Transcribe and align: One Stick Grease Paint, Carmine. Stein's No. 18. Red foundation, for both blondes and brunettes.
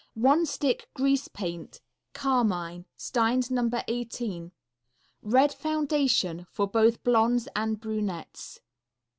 One 0.15 0.47
Stick 0.47 0.89
Grease 0.95 1.27
Paint, 1.27 1.79
Carmine. 2.15 2.85
Stein's 2.97 3.51
No. 3.51 3.69
18. 3.87 4.51
Red 5.21 5.53
foundation, 5.53 6.47
for 6.49 6.65
both 6.65 7.03
blondes 7.03 7.47
and 7.55 7.79
brunettes. 7.79 8.61